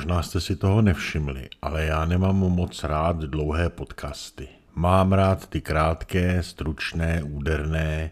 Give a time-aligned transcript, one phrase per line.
[0.00, 4.48] Možná jste si toho nevšimli, ale já nemám moc rád dlouhé podcasty.
[4.74, 8.10] Mám rád ty krátké, stručné, úderné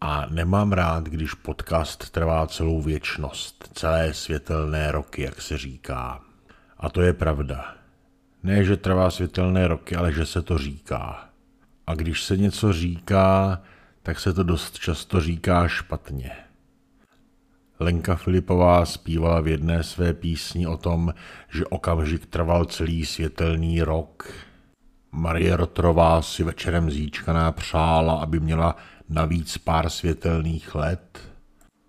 [0.00, 6.20] a nemám rád, když podcast trvá celou věčnost, celé světelné roky, jak se říká.
[6.78, 7.74] A to je pravda.
[8.42, 11.28] Ne, že trvá světelné roky, ale že se to říká.
[11.86, 13.62] A když se něco říká,
[14.02, 16.30] tak se to dost často říká špatně.
[17.82, 21.14] Lenka Filipová zpívala v jedné své písni o tom,
[21.52, 24.32] že okamžik trval celý světelný rok.
[25.12, 28.76] Marie Rotrová si večerem zíčkaná přála, aby měla
[29.08, 31.18] navíc pár světelných let.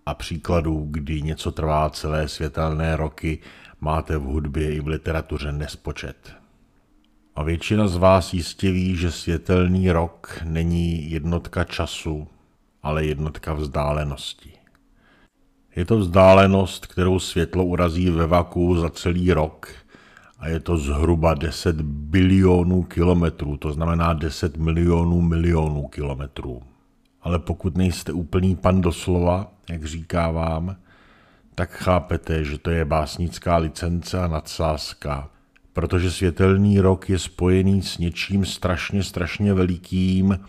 [0.05, 3.39] A příkladů, kdy něco trvá celé světelné roky,
[3.81, 6.33] máte v hudbě i v literatuře nespočet.
[7.35, 12.27] A většina z vás jistě ví, že světelný rok není jednotka času,
[12.83, 14.60] ale jednotka vzdálenosti.
[15.75, 19.68] Je to vzdálenost, kterou světlo urazí ve vaku za celý rok.
[20.40, 26.62] A je to zhruba 10 bilionů kilometrů, to znamená 10 milionů milionů kilometrů.
[27.21, 30.76] Ale pokud nejste úplný pan doslova, jak říká vám,
[31.55, 35.29] tak chápete, že to je básnická licence a nadsázka,
[35.73, 40.40] protože světelný rok je spojený s něčím strašně, strašně velikým,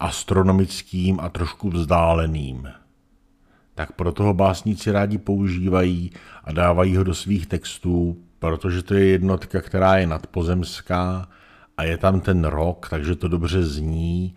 [0.00, 2.68] astronomickým a trošku vzdáleným
[3.80, 6.10] tak proto ho básníci rádi používají
[6.44, 11.28] a dávají ho do svých textů, protože to je jednotka, která je nadpozemská
[11.76, 14.34] a je tam ten rok, takže to dobře zní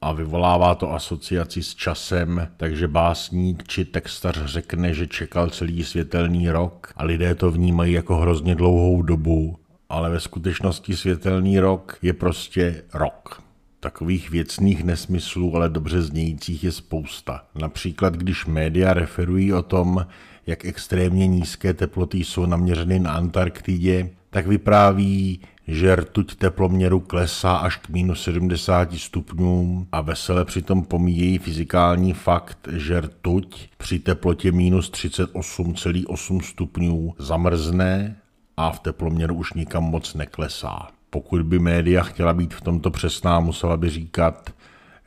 [0.00, 6.50] a vyvolává to asociaci s časem, takže básník či textař řekne, že čekal celý světelný
[6.50, 9.56] rok a lidé to vnímají jako hrozně dlouhou dobu,
[9.88, 13.45] ale ve skutečnosti světelný rok je prostě rok.
[13.80, 17.44] Takových věcných nesmyslů, ale dobře znějících je spousta.
[17.54, 20.06] Například, když média referují o tom,
[20.46, 27.76] jak extrémně nízké teploty jsou naměřeny na Antarktidě, tak vypráví, že rtuť teploměru klesá až
[27.76, 34.90] k minus 70 stupňům a vesele přitom pomíjejí fyzikální fakt, že rtuť při teplotě minus
[34.90, 38.16] 38,8 stupňů zamrzne
[38.56, 40.88] a v teploměru už nikam moc neklesá.
[41.10, 44.50] Pokud by média chtěla být v tomto přesná, musela by říkat,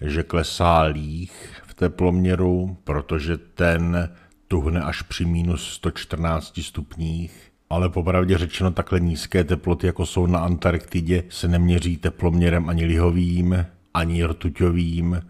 [0.02, 4.10] že klesá líh v teploměru, protože ten
[4.48, 7.52] tuhne až při minus 114 stupních.
[7.70, 13.66] Ale popravdě řečeno takhle nízké teploty, jako jsou na Antarktidě, se neměří teploměrem ani lihovým,
[13.94, 15.22] ani rtuťovým,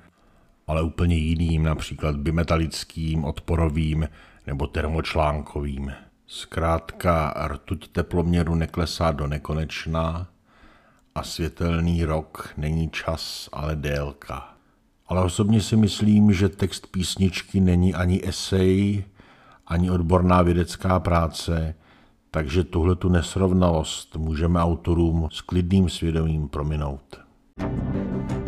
[0.67, 4.07] ale úplně jiným, například bimetalickým, odporovým
[4.47, 5.91] nebo termočlánkovým.
[6.27, 10.27] Zkrátka rtuť teploměru neklesá do nekonečna,
[11.15, 14.53] a světelný rok není čas, ale délka.
[15.07, 19.03] Ale osobně si myslím, že text písničky není ani esej,
[19.67, 21.75] ani odborná vědecká práce,
[22.31, 27.19] takže tuhle tu nesrovnalost můžeme autorům s klidným svědomím prominout.
[27.59, 28.38] thank you